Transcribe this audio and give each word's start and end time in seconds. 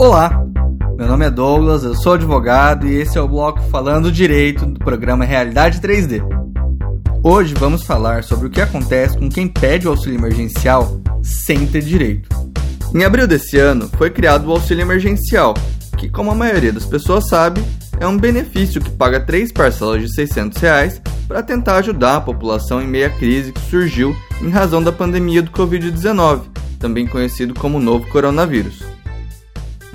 Olá, 0.00 0.46
meu 0.96 1.08
nome 1.08 1.26
é 1.26 1.30
Douglas, 1.30 1.82
eu 1.82 1.92
sou 1.92 2.12
advogado 2.12 2.86
e 2.86 2.94
esse 3.00 3.18
é 3.18 3.20
o 3.20 3.26
bloco 3.26 3.60
Falando 3.62 4.12
Direito 4.12 4.64
do 4.64 4.78
programa 4.78 5.24
Realidade 5.24 5.80
3D. 5.80 6.22
Hoje 7.20 7.52
vamos 7.54 7.82
falar 7.82 8.22
sobre 8.22 8.46
o 8.46 8.50
que 8.50 8.60
acontece 8.60 9.18
com 9.18 9.28
quem 9.28 9.48
pede 9.48 9.88
o 9.88 9.90
auxílio 9.90 10.16
emergencial 10.16 11.00
sem 11.20 11.66
ter 11.66 11.82
direito. 11.82 12.28
Em 12.94 13.02
abril 13.02 13.26
desse 13.26 13.58
ano 13.58 13.90
foi 13.98 14.08
criado 14.08 14.46
o 14.46 14.52
auxílio 14.52 14.82
emergencial, 14.82 15.54
que, 15.96 16.08
como 16.08 16.30
a 16.30 16.34
maioria 16.36 16.72
das 16.72 16.86
pessoas 16.86 17.26
sabe, 17.26 17.60
é 17.98 18.06
um 18.06 18.16
benefício 18.16 18.80
que 18.80 18.90
paga 18.90 19.18
três 19.18 19.50
parcelas 19.50 20.00
de 20.00 20.14
600 20.14 20.58
reais 20.58 21.02
para 21.26 21.42
tentar 21.42 21.74
ajudar 21.78 22.18
a 22.18 22.20
população 22.20 22.80
em 22.80 22.86
meia 22.86 23.10
crise 23.10 23.50
que 23.50 23.68
surgiu 23.68 24.14
em 24.40 24.48
razão 24.48 24.80
da 24.80 24.92
pandemia 24.92 25.42
do 25.42 25.50
Covid-19, 25.50 26.42
também 26.78 27.04
conhecido 27.04 27.52
como 27.52 27.80
novo 27.80 28.06
coronavírus. 28.06 28.96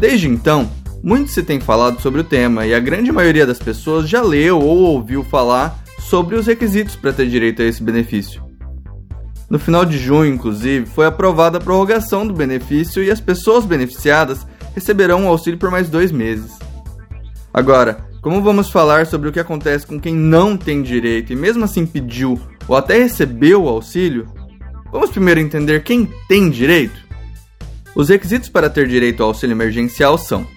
Desde 0.03 0.27
então, 0.27 0.69
muito 1.01 1.31
se 1.31 1.41
tem 1.41 1.61
falado 1.61 2.01
sobre 2.01 2.19
o 2.19 2.25
tema 2.25 2.65
e 2.65 2.73
a 2.73 2.79
grande 2.81 3.09
maioria 3.09 3.47
das 3.47 3.57
pessoas 3.57 4.09
já 4.09 4.21
leu 4.21 4.59
ou 4.59 4.79
ouviu 4.79 5.23
falar 5.23 5.81
sobre 5.97 6.35
os 6.35 6.45
requisitos 6.45 6.97
para 6.97 7.13
ter 7.13 7.29
direito 7.29 7.61
a 7.61 7.65
esse 7.65 7.81
benefício. 7.81 8.43
No 9.49 9.57
final 9.57 9.85
de 9.85 9.97
junho, 9.97 10.33
inclusive, 10.33 10.85
foi 10.87 11.05
aprovada 11.05 11.57
a 11.57 11.61
prorrogação 11.61 12.27
do 12.27 12.33
benefício 12.33 13.01
e 13.01 13.09
as 13.09 13.21
pessoas 13.21 13.63
beneficiadas 13.63 14.45
receberão 14.75 15.25
o 15.25 15.29
auxílio 15.29 15.57
por 15.57 15.71
mais 15.71 15.89
dois 15.89 16.11
meses. 16.11 16.51
Agora, 17.53 18.05
como 18.21 18.41
vamos 18.41 18.69
falar 18.69 19.07
sobre 19.07 19.29
o 19.29 19.31
que 19.31 19.39
acontece 19.39 19.87
com 19.87 19.97
quem 19.97 20.13
não 20.13 20.57
tem 20.57 20.81
direito 20.81 21.31
e 21.31 21.35
mesmo 21.37 21.63
assim 21.63 21.85
pediu 21.85 22.37
ou 22.67 22.75
até 22.75 22.97
recebeu 22.97 23.63
o 23.63 23.69
auxílio, 23.69 24.27
vamos 24.91 25.11
primeiro 25.11 25.39
entender 25.39 25.81
quem 25.81 26.09
tem 26.27 26.49
direito? 26.49 27.02
Os 27.95 28.09
requisitos 28.09 28.49
para 28.49 28.69
ter 28.69 28.87
direito 28.87 29.21
ao 29.21 29.29
auxílio 29.29 29.53
emergencial 29.53 30.17
são 30.17 30.47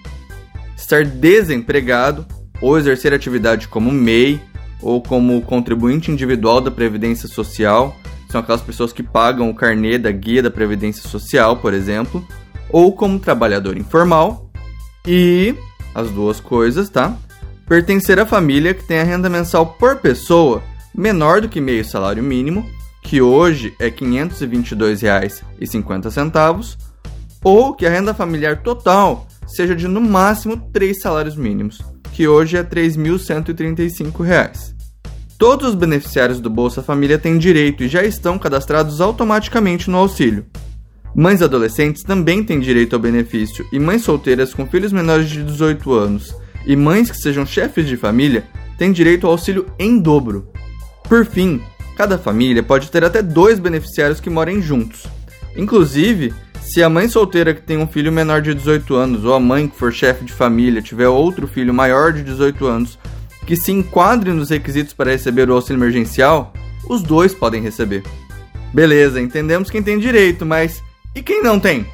estar 0.75 1.05
desempregado 1.05 2.25
ou 2.61 2.77
exercer 2.77 3.13
atividade 3.13 3.67
como 3.67 3.91
MEI 3.91 4.41
ou 4.81 5.01
como 5.01 5.41
contribuinte 5.41 6.11
individual 6.11 6.61
da 6.61 6.71
Previdência 6.71 7.27
Social, 7.27 7.93
são 8.29 8.39
aquelas 8.41 8.61
pessoas 8.61 8.93
que 8.93 9.03
pagam 9.03 9.49
o 9.49 9.55
carnê 9.55 9.97
da 9.97 10.11
guia 10.11 10.43
da 10.43 10.51
Previdência 10.51 11.07
Social, 11.07 11.57
por 11.57 11.73
exemplo, 11.73 12.25
ou 12.69 12.93
como 12.93 13.19
trabalhador 13.19 13.77
informal, 13.77 14.51
e 15.05 15.55
as 15.95 16.09
duas 16.11 16.39
coisas, 16.39 16.89
tá? 16.89 17.17
Pertencer 17.67 18.19
à 18.19 18.25
família 18.25 18.73
que 18.73 18.83
tem 18.83 18.99
a 18.99 19.03
renda 19.03 19.29
mensal 19.29 19.65
por 19.65 19.97
pessoa 19.97 20.63
menor 20.93 21.41
do 21.41 21.49
que 21.49 21.61
meio 21.61 21.85
salário 21.85 22.23
mínimo, 22.23 22.69
que 23.01 23.21
hoje 23.21 23.73
é 23.79 23.85
R$ 23.85 23.91
522,50, 23.91 26.77
ou 27.43 27.73
que 27.73 27.85
a 27.85 27.89
renda 27.89 28.13
familiar 28.13 28.61
total 28.61 29.27
seja 29.45 29.75
de 29.75 29.87
no 29.87 30.01
máximo 30.01 30.57
3 30.71 30.99
salários 30.99 31.35
mínimos, 31.35 31.81
que 32.11 32.27
hoje 32.27 32.57
é 32.57 32.61
R$ 32.61 32.67
3.135. 32.67 34.75
Todos 35.37 35.69
os 35.69 35.75
beneficiários 35.75 36.39
do 36.39 36.49
Bolsa 36.49 36.81
Família 36.81 37.19
têm 37.19 37.37
direito 37.37 37.83
e 37.83 37.87
já 37.87 38.03
estão 38.03 38.39
cadastrados 38.39 38.99
automaticamente 38.99 39.89
no 39.89 39.97
auxílio. 39.97 40.45
Mães 41.15 41.41
adolescentes 41.41 42.03
também 42.03 42.43
têm 42.43 42.59
direito 42.59 42.95
ao 42.95 42.99
benefício 42.99 43.65
e 43.71 43.79
mães 43.79 44.03
solteiras 44.03 44.53
com 44.53 44.67
filhos 44.67 44.91
menores 44.91 45.29
de 45.29 45.43
18 45.43 45.93
anos 45.93 46.35
e 46.65 46.75
mães 46.75 47.09
que 47.09 47.17
sejam 47.17 47.45
chefes 47.45 47.87
de 47.87 47.95
família 47.95 48.45
têm 48.77 48.91
direito 48.91 49.25
ao 49.25 49.31
auxílio 49.31 49.67
em 49.79 49.99
dobro. 49.99 50.51
Por 51.07 51.25
fim, 51.25 51.61
cada 51.95 52.17
família 52.17 52.61
pode 52.61 52.91
ter 52.91 53.03
até 53.03 53.21
dois 53.21 53.59
beneficiários 53.59 54.19
que 54.19 54.29
morem 54.29 54.61
juntos. 54.61 55.07
Inclusive, 55.55 56.33
se 56.67 56.83
a 56.83 56.89
mãe 56.89 57.07
solteira 57.07 57.53
que 57.53 57.61
tem 57.61 57.77
um 57.77 57.87
filho 57.87 58.11
menor 58.11 58.41
de 58.41 58.53
18 58.53 58.93
anos 58.93 59.23
ou 59.23 59.33
a 59.33 59.39
mãe 59.39 59.69
que 59.69 59.77
for 59.77 59.93
chefe 59.93 60.25
de 60.25 60.33
família 60.33 60.81
tiver 60.81 61.07
outro 61.07 61.47
filho 61.47 61.73
maior 61.73 62.11
de 62.11 62.21
18 62.21 62.65
anos 62.65 62.99
que 63.45 63.55
se 63.55 63.71
enquadre 63.71 64.33
nos 64.33 64.49
requisitos 64.49 64.93
para 64.93 65.11
receber 65.11 65.49
o 65.49 65.53
auxílio 65.53 65.79
emergencial, 65.79 66.51
os 66.89 67.01
dois 67.01 67.33
podem 67.33 67.61
receber. 67.61 68.03
Beleza, 68.73 69.21
entendemos 69.21 69.69
quem 69.69 69.81
tem 69.81 69.97
direito, 69.97 70.45
mas 70.45 70.83
e 71.15 71.21
quem 71.21 71.41
não 71.41 71.57
tem? 71.57 71.85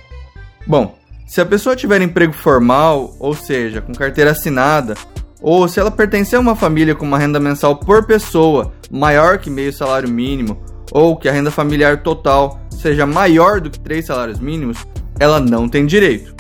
Bom, 0.66 0.98
se 1.28 1.40
a 1.40 1.46
pessoa 1.46 1.76
tiver 1.76 2.02
emprego 2.02 2.34
formal, 2.34 3.16
ou 3.20 3.36
seja, 3.36 3.80
com 3.80 3.94
carteira 3.94 4.32
assinada, 4.32 4.96
ou 5.40 5.68
se 5.68 5.80
ela 5.80 5.92
pertencer 5.92 6.38
a 6.38 6.42
uma 6.42 6.56
família 6.56 6.96
com 6.96 7.06
uma 7.06 7.20
renda 7.20 7.40
mensal 7.40 7.76
por 7.76 8.08
pessoa 8.08 8.74
maior 8.90 9.38
que 9.38 9.52
meio 9.52 9.72
salário 9.72 10.10
mínimo, 10.10 10.60
ou 10.94 11.18
que 11.18 11.28
a 11.28 11.32
renda 11.32 11.50
familiar 11.50 12.04
total 12.04 12.62
seja 12.70 13.06
maior 13.06 13.60
do 13.60 13.70
que 13.70 13.80
três 13.80 14.06
salários 14.06 14.40
mínimos, 14.40 14.78
ela 15.20 15.40
não 15.40 15.68
tem 15.68 15.86
direito. 15.86 16.36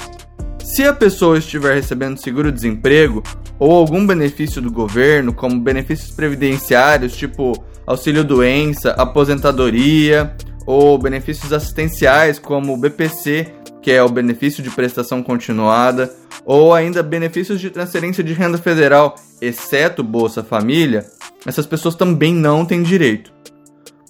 Se 0.63 0.83
a 0.83 0.93
pessoa 0.93 1.37
estiver 1.37 1.75
recebendo 1.75 2.17
seguro-desemprego 2.17 3.23
ou 3.59 3.71
algum 3.71 4.05
benefício 4.05 4.61
do 4.61 4.71
governo, 4.71 5.33
como 5.33 5.59
benefícios 5.59 6.11
previdenciários, 6.11 7.15
tipo 7.15 7.53
auxílio-doença, 7.85 8.91
aposentadoria, 8.91 10.35
ou 10.65 10.97
benefícios 10.97 11.51
assistenciais, 11.51 12.39
como 12.39 12.73
o 12.73 12.77
BPC, 12.77 13.47
que 13.81 13.91
é 13.91 14.01
o 14.01 14.07
benefício 14.07 14.63
de 14.63 14.69
prestação 14.69 15.21
continuada, 15.21 16.13
ou 16.45 16.73
ainda 16.73 17.03
benefícios 17.03 17.59
de 17.59 17.69
transferência 17.69 18.23
de 18.23 18.33
renda 18.33 18.57
federal, 18.57 19.15
exceto 19.41 20.01
Bolsa 20.03 20.43
Família, 20.43 21.05
essas 21.45 21.65
pessoas 21.65 21.95
também 21.95 22.33
não 22.33 22.65
têm 22.65 22.81
direito. 22.81 23.33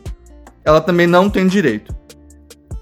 ela 0.65 0.81
também 0.81 1.07
não 1.07 1.29
tem 1.29 1.47
direito. 1.47 1.95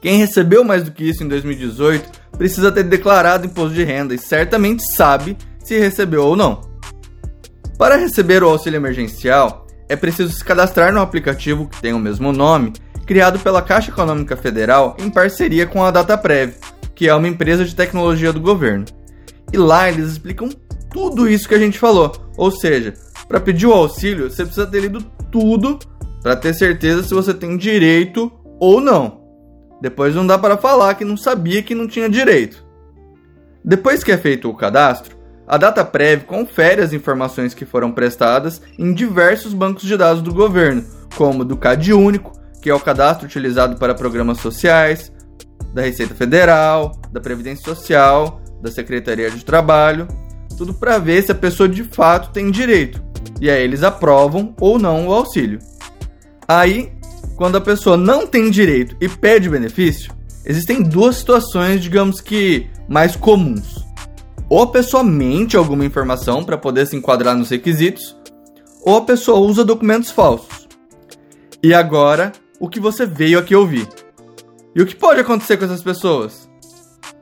Quem 0.01 0.17
recebeu 0.17 0.63
mais 0.63 0.81
do 0.83 0.89
que 0.91 1.03
isso 1.03 1.23
em 1.23 1.27
2018 1.27 2.09
precisa 2.37 2.71
ter 2.71 2.83
declarado 2.83 3.45
imposto 3.45 3.75
de 3.75 3.83
renda 3.83 4.15
e 4.15 4.17
certamente 4.17 4.89
sabe 4.91 5.37
se 5.63 5.77
recebeu 5.77 6.25
ou 6.25 6.35
não. 6.35 6.61
Para 7.77 7.97
receber 7.97 8.41
o 8.43 8.49
auxílio 8.49 8.77
emergencial, 8.77 9.67
é 9.87 9.95
preciso 9.95 10.33
se 10.33 10.43
cadastrar 10.43 10.91
no 10.91 11.01
aplicativo 11.01 11.67
que 11.67 11.79
tem 11.81 11.93
o 11.93 11.99
mesmo 11.99 12.31
nome, 12.31 12.73
criado 13.05 13.37
pela 13.39 13.61
Caixa 13.61 13.91
Econômica 13.91 14.35
Federal 14.35 14.97
em 14.99 15.07
parceria 15.09 15.67
com 15.67 15.83
a 15.83 15.91
DataPrev, 15.91 16.55
que 16.99 17.07
é 17.07 17.15
uma 17.15 17.29
empresa 17.29 17.63
de 17.63 17.73
tecnologia 17.73 18.33
do 18.33 18.41
governo. 18.41 18.83
E 19.53 19.57
lá 19.57 19.87
eles 19.87 20.11
explicam 20.11 20.49
tudo 20.91 21.29
isso 21.29 21.47
que 21.47 21.55
a 21.55 21.57
gente 21.57 21.79
falou. 21.79 22.29
Ou 22.35 22.51
seja, 22.51 22.93
para 23.25 23.39
pedir 23.39 23.67
o 23.67 23.71
auxílio, 23.71 24.29
você 24.29 24.43
precisa 24.43 24.67
ter 24.67 24.81
lido 24.81 25.01
tudo 25.31 25.79
para 26.21 26.35
ter 26.35 26.53
certeza 26.53 27.01
se 27.01 27.13
você 27.13 27.33
tem 27.33 27.55
direito 27.55 28.29
ou 28.59 28.81
não. 28.81 29.21
Depois 29.81 30.13
não 30.13 30.27
dá 30.27 30.37
para 30.37 30.57
falar 30.57 30.93
que 30.95 31.05
não 31.05 31.15
sabia 31.15 31.63
que 31.63 31.73
não 31.73 31.87
tinha 31.87 32.09
direito. 32.09 32.65
Depois 33.63 34.03
que 34.03 34.11
é 34.11 34.17
feito 34.17 34.49
o 34.49 34.53
cadastro, 34.53 35.15
a 35.47 35.55
DataPrev 35.55 36.25
confere 36.25 36.81
as 36.81 36.91
informações 36.91 37.53
que 37.53 37.63
foram 37.63 37.93
prestadas 37.93 38.61
em 38.77 38.93
diversos 38.93 39.53
bancos 39.53 39.83
de 39.83 39.95
dados 39.95 40.21
do 40.21 40.33
governo, 40.33 40.83
como 41.15 41.45
do 41.45 41.55
CAD 41.55 41.93
Único, 41.93 42.37
que 42.61 42.69
é 42.69 42.75
o 42.75 42.79
cadastro 42.79 43.25
utilizado 43.25 43.77
para 43.77 43.95
programas 43.95 44.39
sociais, 44.39 45.13
da 45.73 45.81
Receita 45.81 46.15
Federal, 46.15 46.91
da 47.11 47.19
Previdência 47.19 47.63
Social, 47.63 48.41
da 48.61 48.71
Secretaria 48.71 49.29
de 49.29 49.43
Trabalho, 49.43 50.07
tudo 50.57 50.73
para 50.73 50.97
ver 50.97 51.23
se 51.23 51.31
a 51.31 51.35
pessoa 51.35 51.69
de 51.69 51.83
fato 51.83 52.31
tem 52.31 52.51
direito. 52.51 53.01
E 53.39 53.49
aí 53.49 53.63
eles 53.63 53.83
aprovam 53.83 54.53
ou 54.59 54.77
não 54.77 55.07
o 55.07 55.13
auxílio. 55.13 55.59
Aí, 56.47 56.91
quando 57.35 57.57
a 57.57 57.61
pessoa 57.61 57.95
não 57.95 58.27
tem 58.27 58.49
direito 58.49 58.95
e 58.99 59.07
pede 59.07 59.49
benefício, 59.49 60.11
existem 60.45 60.81
duas 60.81 61.17
situações, 61.17 61.81
digamos 61.81 62.19
que 62.19 62.67
mais 62.87 63.15
comuns 63.15 63.89
ou 64.49 64.63
a 64.63 64.67
pessoa 64.67 65.03
mente 65.03 65.55
alguma 65.55 65.85
informação 65.85 66.43
para 66.43 66.57
poder 66.57 66.87
se 66.87 66.95
enquadrar 66.95 67.37
nos 67.37 67.49
requisitos, 67.49 68.17
ou 68.83 68.97
a 68.97 69.01
pessoa 69.01 69.39
usa 69.39 69.63
documentos 69.63 70.09
falsos. 70.09 70.67
E 71.61 71.73
agora, 71.73 72.31
o 72.59 72.67
que 72.67 72.79
você 72.79 73.05
veio 73.05 73.37
aqui 73.37 73.55
ouvir? 73.55 73.87
E 74.75 74.81
o 74.81 74.85
que 74.85 74.95
pode 74.95 75.19
acontecer 75.19 75.57
com 75.57 75.65
essas 75.65 75.81
pessoas? 75.81 76.49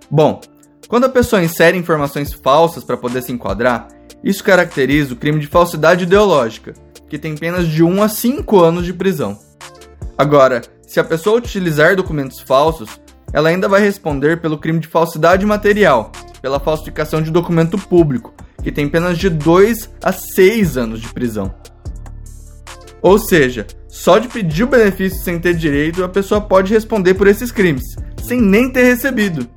Bom, 0.09 0.41
quando 0.87 1.05
a 1.05 1.09
pessoa 1.09 1.43
insere 1.43 1.77
informações 1.77 2.33
falsas 2.33 2.83
para 2.83 2.97
poder 2.97 3.21
se 3.21 3.31
enquadrar, 3.31 3.87
isso 4.23 4.43
caracteriza 4.43 5.13
o 5.13 5.17
crime 5.17 5.39
de 5.39 5.47
falsidade 5.47 6.03
ideológica, 6.03 6.73
que 7.09 7.17
tem 7.17 7.35
penas 7.35 7.67
de 7.67 7.83
1 7.83 8.03
a 8.03 8.09
5 8.09 8.59
anos 8.59 8.85
de 8.85 8.93
prisão. 8.93 9.37
Agora, 10.17 10.61
se 10.85 10.99
a 10.99 11.03
pessoa 11.03 11.37
utilizar 11.37 11.95
documentos 11.95 12.39
falsos, 12.39 12.99
ela 13.31 13.49
ainda 13.49 13.67
vai 13.67 13.81
responder 13.81 14.41
pelo 14.41 14.57
crime 14.57 14.79
de 14.79 14.87
falsidade 14.87 15.45
material, 15.45 16.11
pela 16.41 16.59
falsificação 16.59 17.21
de 17.21 17.31
documento 17.31 17.77
público, 17.77 18.33
que 18.63 18.71
tem 18.71 18.87
penas 18.87 19.17
de 19.17 19.29
2 19.29 19.89
a 20.01 20.11
6 20.11 20.77
anos 20.77 21.01
de 21.01 21.07
prisão. 21.13 21.53
Ou 23.01 23.19
seja, 23.19 23.67
só 23.97 24.19
de 24.19 24.27
pedir 24.27 24.63
o 24.63 24.67
benefício 24.67 25.19
sem 25.23 25.39
ter 25.39 25.55
direito, 25.55 26.03
a 26.03 26.07
pessoa 26.09 26.39
pode 26.39 26.71
responder 26.71 27.15
por 27.15 27.25
esses 27.25 27.51
crimes, 27.51 27.83
sem 28.23 28.39
nem 28.39 28.69
ter 28.71 28.83
recebido. 28.83 29.49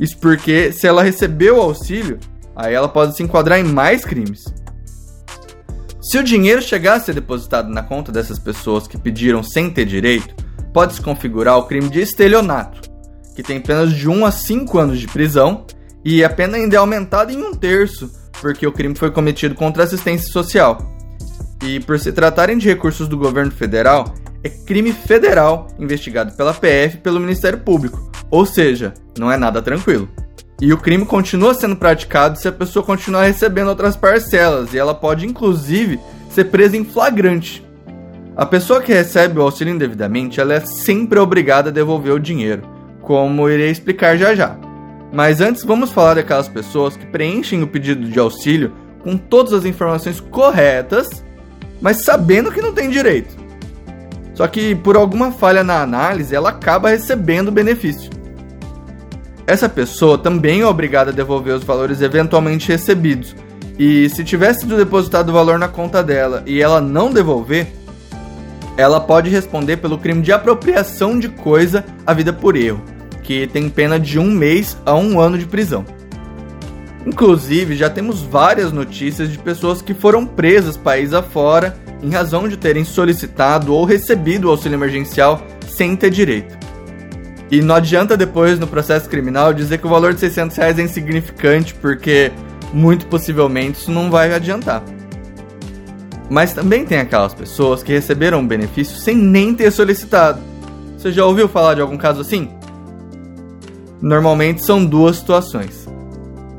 Isso 0.00 0.16
porque, 0.18 0.72
se 0.72 0.86
ela 0.86 1.02
recebeu 1.02 1.58
o 1.58 1.60
auxílio, 1.60 2.18
aí 2.56 2.72
ela 2.72 2.88
pode 2.88 3.14
se 3.14 3.22
enquadrar 3.22 3.60
em 3.60 3.64
mais 3.64 4.06
crimes. 4.06 4.42
Se 6.00 6.16
o 6.16 6.24
dinheiro 6.24 6.62
chegar 6.62 6.94
a 6.94 7.00
ser 7.00 7.14
depositado 7.14 7.68
na 7.68 7.82
conta 7.82 8.10
dessas 8.10 8.38
pessoas 8.38 8.88
que 8.88 8.96
pediram 8.96 9.42
sem 9.42 9.70
ter 9.70 9.84
direito, 9.84 10.34
pode-se 10.72 11.02
configurar 11.02 11.58
o 11.58 11.66
crime 11.66 11.90
de 11.90 12.00
estelionato, 12.00 12.80
que 13.36 13.42
tem 13.42 13.60
penas 13.60 13.92
de 13.92 14.08
1 14.08 14.24
a 14.24 14.32
5 14.32 14.78
anos 14.78 14.98
de 14.98 15.06
prisão 15.06 15.66
e 16.02 16.24
a 16.24 16.30
pena 16.30 16.56
ainda 16.56 16.76
é 16.76 16.78
aumentada 16.78 17.30
em 17.30 17.42
um 17.42 17.54
terço, 17.54 18.10
porque 18.40 18.66
o 18.66 18.72
crime 18.72 18.94
foi 18.96 19.10
cometido 19.10 19.54
contra 19.54 19.82
a 19.82 19.86
assistência 19.86 20.32
social. 20.32 20.78
E 21.62 21.78
por 21.80 21.98
se 21.98 22.12
tratarem 22.12 22.58
de 22.58 22.68
recursos 22.68 23.06
do 23.06 23.16
governo 23.16 23.52
federal, 23.52 24.14
é 24.42 24.48
crime 24.48 24.92
federal 24.92 25.68
investigado 25.78 26.32
pela 26.32 26.52
PF 26.52 26.96
e 26.96 27.00
pelo 27.00 27.20
Ministério 27.20 27.60
Público, 27.60 28.10
ou 28.30 28.44
seja, 28.44 28.92
não 29.16 29.30
é 29.30 29.36
nada 29.36 29.62
tranquilo. 29.62 30.08
E 30.60 30.72
o 30.72 30.78
crime 30.78 31.04
continua 31.06 31.54
sendo 31.54 31.76
praticado 31.76 32.38
se 32.38 32.48
a 32.48 32.52
pessoa 32.52 32.84
continuar 32.84 33.24
recebendo 33.24 33.68
outras 33.68 33.96
parcelas, 33.96 34.74
e 34.74 34.78
ela 34.78 34.94
pode 34.94 35.26
inclusive 35.26 36.00
ser 36.30 36.44
presa 36.44 36.76
em 36.76 36.84
flagrante. 36.84 37.64
A 38.36 38.46
pessoa 38.46 38.80
que 38.80 38.92
recebe 38.92 39.38
o 39.38 39.42
auxílio 39.42 39.74
indevidamente, 39.74 40.40
ela 40.40 40.54
é 40.54 40.60
sempre 40.60 41.18
obrigada 41.18 41.68
a 41.68 41.72
devolver 41.72 42.12
o 42.12 42.20
dinheiro, 42.20 42.62
como 43.00 43.48
irei 43.48 43.70
explicar 43.70 44.16
já 44.16 44.34
já. 44.34 44.56
Mas 45.12 45.40
antes 45.40 45.64
vamos 45.64 45.92
falar 45.92 46.14
daquelas 46.14 46.48
pessoas 46.48 46.96
que 46.96 47.06
preenchem 47.06 47.62
o 47.62 47.66
pedido 47.66 48.08
de 48.08 48.18
auxílio 48.18 48.72
com 49.02 49.16
todas 49.18 49.52
as 49.52 49.64
informações 49.64 50.20
corretas, 50.20 51.22
mas 51.82 51.98
sabendo 51.98 52.52
que 52.52 52.62
não 52.62 52.72
tem 52.72 52.88
direito. 52.88 53.36
Só 54.34 54.46
que 54.46 54.74
por 54.74 54.96
alguma 54.96 55.32
falha 55.32 55.62
na 55.62 55.82
análise, 55.82 56.34
ela 56.34 56.50
acaba 56.50 56.88
recebendo 56.88 57.48
o 57.48 57.52
benefício. 57.52 58.10
Essa 59.46 59.68
pessoa 59.68 60.16
também 60.16 60.60
é 60.60 60.66
obrigada 60.66 61.10
a 61.10 61.14
devolver 61.14 61.54
os 61.54 61.64
valores 61.64 62.00
eventualmente 62.00 62.68
recebidos. 62.68 63.34
E 63.78 64.08
se 64.08 64.22
tivesse 64.22 64.60
sido 64.60 64.76
depositado 64.76 65.30
o 65.30 65.32
valor 65.32 65.58
na 65.58 65.68
conta 65.68 66.02
dela 66.02 66.42
e 66.46 66.62
ela 66.62 66.80
não 66.80 67.12
devolver, 67.12 67.66
ela 68.76 69.00
pode 69.00 69.28
responder 69.28 69.78
pelo 69.78 69.98
crime 69.98 70.22
de 70.22 70.32
apropriação 70.32 71.18
de 71.18 71.28
coisa 71.28 71.84
a 72.06 72.14
vida 72.14 72.32
por 72.32 72.56
erro, 72.56 72.82
que 73.22 73.46
tem 73.46 73.68
pena 73.68 73.98
de 73.98 74.18
um 74.18 74.30
mês 74.30 74.78
a 74.86 74.94
um 74.94 75.20
ano 75.20 75.36
de 75.36 75.46
prisão. 75.46 75.84
Inclusive, 77.06 77.76
já 77.76 77.90
temos 77.90 78.22
várias 78.22 78.72
notícias 78.72 79.30
de 79.30 79.38
pessoas 79.38 79.82
que 79.82 79.92
foram 79.92 80.24
presas 80.24 80.76
país 80.76 81.12
afora 81.12 81.76
em 82.02 82.10
razão 82.10 82.48
de 82.48 82.56
terem 82.56 82.84
solicitado 82.84 83.74
ou 83.74 83.84
recebido 83.84 84.48
auxílio 84.48 84.76
emergencial 84.76 85.44
sem 85.68 85.96
ter 85.96 86.10
direito. 86.10 86.56
E 87.50 87.60
não 87.60 87.74
adianta 87.74 88.16
depois, 88.16 88.58
no 88.58 88.66
processo 88.66 89.08
criminal, 89.08 89.52
dizer 89.52 89.78
que 89.78 89.86
o 89.86 89.90
valor 89.90 90.14
de 90.14 90.20
600 90.20 90.56
reais 90.56 90.78
é 90.78 90.82
insignificante, 90.82 91.74
porque 91.74 92.32
muito 92.72 93.06
possivelmente 93.06 93.78
isso 93.80 93.90
não 93.90 94.10
vai 94.10 94.32
adiantar. 94.32 94.82
Mas 96.30 96.54
também 96.54 96.86
tem 96.86 96.98
aquelas 96.98 97.34
pessoas 97.34 97.82
que 97.82 97.92
receberam 97.92 98.40
o 98.40 98.46
benefício 98.46 98.96
sem 98.96 99.14
nem 99.16 99.54
ter 99.54 99.70
solicitado. 99.70 100.40
Você 100.96 101.12
já 101.12 101.26
ouviu 101.26 101.48
falar 101.48 101.74
de 101.74 101.82
algum 101.82 101.98
caso 101.98 102.22
assim? 102.22 102.48
Normalmente 104.00 104.64
são 104.64 104.84
duas 104.84 105.16
situações. 105.16 105.81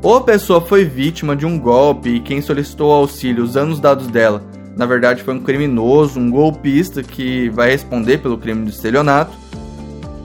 Ou 0.04 0.18
a 0.18 0.22
pessoa 0.22 0.62
foi 0.62 0.86
vítima 0.86 1.36
de 1.36 1.46
um 1.46 1.58
golpe 1.58 2.10
e 2.10 2.20
quem 2.20 2.42
solicitou 2.42 2.92
auxílio 2.92 3.44
usando 3.44 3.72
os 3.72 3.80
dados 3.80 4.06
dela, 4.08 4.44
na 4.76 4.86
verdade 4.86 5.24
foi 5.24 5.34
um 5.34 5.40
criminoso, 5.40 6.20
um 6.20 6.30
golpista 6.30 7.02
que 7.02 7.50
vai 7.50 7.72
responder 7.72 8.20
pelo 8.20 8.38
crime 8.38 8.66
de 8.66 8.72
estelionato, 8.72 9.32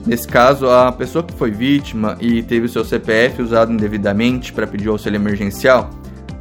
Nesse 0.05 0.27
caso, 0.27 0.67
a 0.67 0.91
pessoa 0.91 1.23
que 1.23 1.33
foi 1.33 1.51
vítima 1.51 2.17
e 2.19 2.41
teve 2.41 2.65
o 2.65 2.69
seu 2.69 2.83
CPF 2.83 3.41
usado 3.41 3.71
indevidamente 3.71 4.51
para 4.51 4.65
pedir 4.65 4.87
auxílio 4.87 5.17
emergencial, 5.17 5.89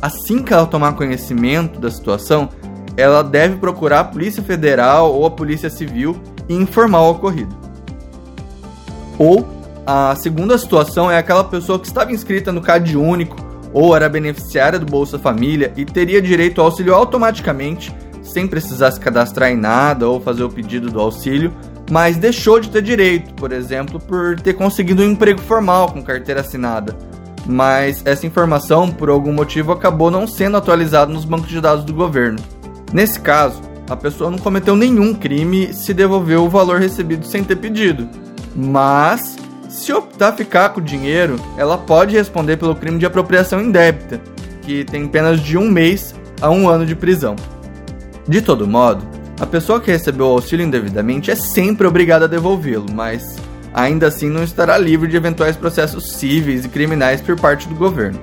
assim 0.00 0.42
que 0.42 0.54
ela 0.54 0.66
tomar 0.66 0.94
conhecimento 0.94 1.78
da 1.80 1.90
situação, 1.90 2.48
ela 2.96 3.22
deve 3.22 3.56
procurar 3.56 4.00
a 4.00 4.04
Polícia 4.04 4.42
Federal 4.42 5.12
ou 5.12 5.26
a 5.26 5.30
Polícia 5.30 5.68
Civil 5.68 6.16
e 6.48 6.54
informar 6.54 7.02
o 7.02 7.10
ocorrido. 7.10 7.54
Ou 9.18 9.46
a 9.90 10.14
segunda 10.16 10.58
situação 10.58 11.10
é 11.10 11.16
aquela 11.16 11.42
pessoa 11.42 11.78
que 11.78 11.86
estava 11.86 12.12
inscrita 12.12 12.52
no 12.52 12.60
CAD 12.60 12.94
único 12.94 13.38
ou 13.72 13.96
era 13.96 14.06
beneficiária 14.06 14.78
do 14.78 14.84
Bolsa 14.84 15.18
Família 15.18 15.72
e 15.78 15.84
teria 15.86 16.20
direito 16.20 16.60
ao 16.60 16.66
auxílio 16.66 16.94
automaticamente, 16.94 17.90
sem 18.22 18.46
precisar 18.46 18.90
se 18.90 19.00
cadastrar 19.00 19.50
em 19.50 19.56
nada 19.56 20.06
ou 20.06 20.20
fazer 20.20 20.42
o 20.42 20.50
pedido 20.50 20.90
do 20.90 21.00
auxílio, 21.00 21.54
mas 21.90 22.18
deixou 22.18 22.60
de 22.60 22.68
ter 22.68 22.82
direito, 22.82 23.32
por 23.32 23.50
exemplo, 23.50 23.98
por 23.98 24.38
ter 24.38 24.52
conseguido 24.52 25.02
um 25.02 25.06
emprego 25.06 25.40
formal 25.40 25.90
com 25.90 26.02
carteira 26.02 26.42
assinada. 26.42 26.94
Mas 27.46 28.02
essa 28.04 28.26
informação, 28.26 28.90
por 28.90 29.08
algum 29.08 29.32
motivo, 29.32 29.72
acabou 29.72 30.10
não 30.10 30.26
sendo 30.26 30.58
atualizada 30.58 31.10
nos 31.10 31.24
bancos 31.24 31.48
de 31.48 31.62
dados 31.62 31.86
do 31.86 31.94
governo. 31.94 32.38
Nesse 32.92 33.18
caso, 33.18 33.62
a 33.88 33.96
pessoa 33.96 34.30
não 34.30 34.36
cometeu 34.36 34.76
nenhum 34.76 35.14
crime 35.14 35.72
se 35.72 35.94
devolveu 35.94 36.44
o 36.44 36.50
valor 36.50 36.78
recebido 36.78 37.24
sem 37.24 37.42
ter 37.42 37.56
pedido. 37.56 38.06
Mas, 38.54 39.47
se 39.68 39.92
optar 39.92 40.32
ficar 40.32 40.70
com 40.70 40.80
o 40.80 40.82
dinheiro, 40.82 41.36
ela 41.56 41.76
pode 41.76 42.16
responder 42.16 42.56
pelo 42.56 42.74
crime 42.74 42.98
de 42.98 43.06
apropriação 43.06 43.60
indébita, 43.60 44.20
que 44.62 44.82
tem 44.84 45.06
penas 45.06 45.40
de 45.40 45.58
um 45.58 45.70
mês 45.70 46.14
a 46.40 46.50
um 46.50 46.68
ano 46.68 46.86
de 46.86 46.96
prisão. 46.96 47.36
De 48.26 48.40
todo 48.40 48.66
modo, 48.66 49.06
a 49.38 49.46
pessoa 49.46 49.80
que 49.80 49.90
recebeu 49.90 50.26
o 50.26 50.30
auxílio 50.30 50.66
indevidamente 50.66 51.30
é 51.30 51.34
sempre 51.34 51.86
obrigada 51.86 52.24
a 52.24 52.28
devolvê-lo, 52.28 52.86
mas 52.92 53.36
ainda 53.74 54.08
assim 54.08 54.28
não 54.28 54.42
estará 54.42 54.78
livre 54.78 55.08
de 55.08 55.16
eventuais 55.16 55.56
processos 55.56 56.12
cíveis 56.12 56.64
e 56.64 56.68
criminais 56.68 57.20
por 57.20 57.38
parte 57.38 57.68
do 57.68 57.74
governo. 57.74 58.18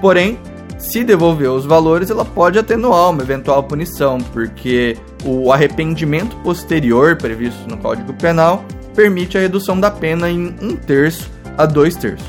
Porém, 0.00 0.38
se 0.78 1.04
devolver 1.04 1.50
os 1.50 1.64
valores, 1.64 2.10
ela 2.10 2.24
pode 2.24 2.58
atenuar 2.58 3.10
uma 3.10 3.22
eventual 3.22 3.62
punição, 3.62 4.18
porque 4.32 4.96
o 5.24 5.52
arrependimento 5.52 6.36
posterior 6.38 7.16
previsto 7.16 7.68
no 7.68 7.76
Código 7.76 8.12
Penal 8.14 8.64
permite 9.00 9.38
a 9.38 9.40
redução 9.40 9.80
da 9.80 9.90
pena 9.90 10.28
em 10.28 10.54
um 10.60 10.76
terço 10.76 11.30
a 11.56 11.64
dois 11.64 11.96
terços. 11.96 12.28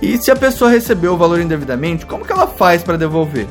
E 0.00 0.16
se 0.16 0.30
a 0.30 0.36
pessoa 0.36 0.70
recebeu 0.70 1.12
o 1.12 1.16
valor 1.18 1.38
indevidamente, 1.42 2.06
como 2.06 2.24
que 2.24 2.32
ela 2.32 2.46
faz 2.46 2.82
para 2.82 2.96
devolver? 2.96 3.46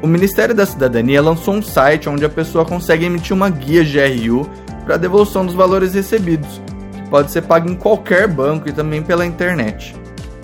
O 0.00 0.06
Ministério 0.06 0.54
da 0.54 0.64
Cidadania 0.64 1.20
lançou 1.20 1.54
um 1.54 1.62
site 1.62 2.08
onde 2.08 2.24
a 2.24 2.28
pessoa 2.28 2.64
consegue 2.64 3.04
emitir 3.04 3.34
uma 3.34 3.50
guia 3.50 3.82
GRU 3.82 4.48
para 4.84 4.96
devolução 4.96 5.44
dos 5.44 5.56
valores 5.56 5.92
recebidos, 5.92 6.62
que 6.92 7.10
pode 7.10 7.32
ser 7.32 7.42
pago 7.42 7.68
em 7.68 7.74
qualquer 7.74 8.28
banco 8.28 8.68
e 8.68 8.72
também 8.72 9.02
pela 9.02 9.26
internet. 9.26 9.96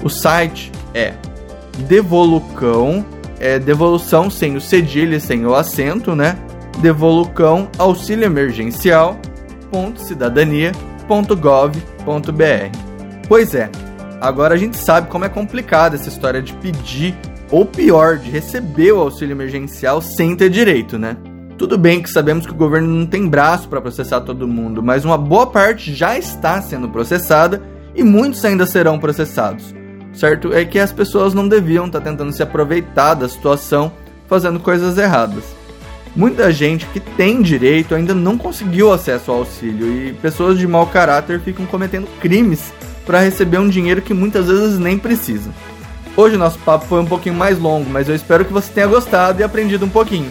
O 0.02 0.08
site 0.08 0.72
é 0.92 1.14
Devolucão, 1.86 3.06
é 3.38 3.60
devolução 3.60 4.28
sem 4.28 4.56
o 4.56 4.60
cedilha, 4.60 5.20
sem 5.20 5.46
o 5.46 5.54
acento, 5.54 6.16
né? 6.16 6.36
Devolucão 6.80 7.68
auxílio 7.78 8.24
emergencial 8.24 9.20
cidadania.gov.br. 11.04 12.78
Pois 13.28 13.54
é, 13.54 13.70
agora 14.20 14.54
a 14.54 14.56
gente 14.56 14.76
sabe 14.76 15.08
como 15.08 15.24
é 15.24 15.28
complicada 15.28 15.96
essa 15.96 16.08
história 16.08 16.42
de 16.42 16.52
pedir 16.54 17.14
ou 17.50 17.64
pior, 17.64 18.18
de 18.18 18.30
receber 18.30 18.92
o 18.92 19.00
auxílio 19.00 19.34
emergencial 19.34 20.00
sem 20.00 20.34
ter 20.34 20.50
direito, 20.50 20.98
né? 20.98 21.16
Tudo 21.56 21.78
bem 21.78 22.02
que 22.02 22.10
sabemos 22.10 22.46
que 22.46 22.52
o 22.52 22.56
governo 22.56 22.88
não 22.88 23.06
tem 23.06 23.28
braço 23.28 23.68
para 23.68 23.80
processar 23.80 24.22
todo 24.22 24.48
mundo, 24.48 24.82
mas 24.82 25.04
uma 25.04 25.16
boa 25.16 25.46
parte 25.46 25.94
já 25.94 26.18
está 26.18 26.60
sendo 26.60 26.88
processada 26.88 27.62
e 27.94 28.02
muitos 28.02 28.44
ainda 28.44 28.66
serão 28.66 28.98
processados. 28.98 29.72
Certo 30.12 30.52
é 30.52 30.64
que 30.64 30.78
as 30.78 30.92
pessoas 30.92 31.32
não 31.32 31.46
deviam 31.46 31.86
estar 31.86 32.00
tá 32.00 32.10
tentando 32.10 32.32
se 32.32 32.42
aproveitar 32.42 33.14
da 33.14 33.28
situação 33.28 33.92
fazendo 34.26 34.58
coisas 34.58 34.98
erradas. 34.98 35.44
Muita 36.16 36.52
gente 36.52 36.86
que 36.86 37.00
tem 37.00 37.42
direito 37.42 37.94
ainda 37.94 38.14
não 38.14 38.38
conseguiu 38.38 38.92
acesso 38.92 39.32
ao 39.32 39.38
auxílio 39.38 40.08
e 40.08 40.12
pessoas 40.12 40.58
de 40.58 40.66
mau 40.66 40.86
caráter 40.86 41.40
ficam 41.40 41.66
cometendo 41.66 42.06
crimes 42.20 42.72
para 43.04 43.18
receber 43.18 43.58
um 43.58 43.68
dinheiro 43.68 44.00
que 44.00 44.14
muitas 44.14 44.46
vezes 44.46 44.78
nem 44.78 44.96
precisam. 44.96 45.52
Hoje 46.16 46.36
o 46.36 46.38
nosso 46.38 46.58
papo 46.60 46.86
foi 46.86 47.00
um 47.00 47.06
pouquinho 47.06 47.34
mais 47.34 47.58
longo, 47.58 47.90
mas 47.90 48.08
eu 48.08 48.14
espero 48.14 48.44
que 48.44 48.52
você 48.52 48.72
tenha 48.72 48.86
gostado 48.86 49.40
e 49.40 49.44
aprendido 49.44 49.84
um 49.84 49.90
pouquinho. 49.90 50.30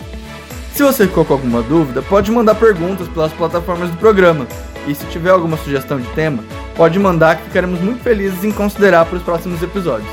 Se 0.74 0.82
você 0.82 1.06
ficou 1.06 1.25
com 1.25 1.34
alguma 1.34 1.62
dúvida, 1.62 2.02
pode 2.02 2.32
mandar 2.32 2.56
perguntas 2.56 3.08
pelas 3.10 3.34
plataformas 3.34 3.90
do 3.90 3.98
programa. 3.98 4.48
E 4.88 4.96
se 4.96 5.06
tiver 5.08 5.30
alguma 5.30 5.58
sugestão 5.58 6.00
de 6.00 6.08
tema, 6.10 6.44
pode 6.75 6.98
mandar 6.98 7.36
que 7.36 7.44
ficaremos 7.44 7.82
muito 7.82 8.02
felizes 8.02 8.44
em 8.44 8.52
considerar 8.52 9.06
para 9.06 9.18
os 9.18 9.24
próximos 9.24 9.62
episódios. 9.62 10.10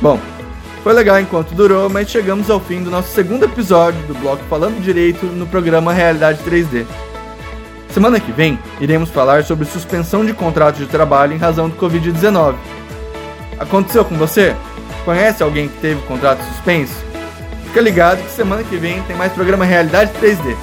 Bom, 0.00 0.20
foi 0.82 0.92
legal 0.92 1.20
enquanto 1.20 1.54
durou, 1.54 1.88
mas 1.88 2.10
chegamos 2.10 2.50
ao 2.50 2.58
fim 2.58 2.82
do 2.82 2.90
nosso 2.90 3.14
segundo 3.14 3.44
episódio 3.44 4.00
do 4.02 4.14
bloco 4.14 4.42
Falando 4.50 4.82
Direito 4.82 5.26
no 5.26 5.46
programa 5.46 5.92
Realidade 5.92 6.42
3D. 6.42 6.84
Semana 7.90 8.18
que 8.18 8.32
vem, 8.32 8.58
iremos 8.80 9.08
falar 9.08 9.44
sobre 9.44 9.64
suspensão 9.64 10.24
de 10.24 10.32
contratos 10.32 10.80
de 10.80 10.86
trabalho 10.86 11.34
em 11.34 11.38
razão 11.38 11.68
do 11.68 11.76
Covid-19. 11.76 12.56
Aconteceu 13.60 14.04
com 14.04 14.16
você? 14.16 14.56
Conhece 15.04 15.42
alguém 15.42 15.68
que 15.68 15.80
teve 15.80 16.02
contrato 16.02 16.42
suspenso? 16.44 16.94
Fica 17.66 17.80
ligado 17.80 18.22
que 18.22 18.30
semana 18.30 18.64
que 18.64 18.76
vem 18.76 19.00
tem 19.02 19.14
mais 19.14 19.32
programa 19.32 19.64
Realidade 19.64 20.10
3D. 20.20 20.56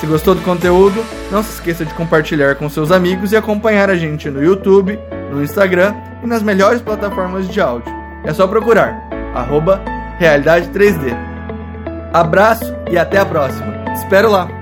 Se 0.00 0.06
gostou 0.06 0.34
do 0.34 0.42
conteúdo, 0.42 1.04
não 1.30 1.44
se 1.44 1.52
esqueça 1.52 1.84
de 1.84 1.94
compartilhar 1.94 2.56
com 2.56 2.68
seus 2.68 2.90
amigos 2.90 3.30
e 3.30 3.36
acompanhar 3.36 3.88
a 3.88 3.94
gente 3.94 4.28
no 4.28 4.42
YouTube, 4.42 4.98
no 5.30 5.44
Instagram 5.44 5.94
e 6.24 6.26
nas 6.26 6.42
melhores 6.42 6.82
plataformas 6.82 7.48
de 7.48 7.60
áudio. 7.60 7.92
É 8.24 8.32
só 8.32 8.46
procurar 8.46 9.03
arroba 9.34 9.80
Realidade 10.18 10.68
3D. 10.70 11.14
Abraço 12.12 12.74
e 12.90 12.96
até 12.96 13.18
a 13.18 13.26
próxima! 13.26 13.74
Espero 13.94 14.30
lá! 14.30 14.53